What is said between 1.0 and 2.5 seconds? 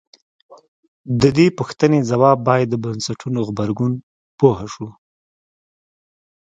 د دې پوښتنې ځواب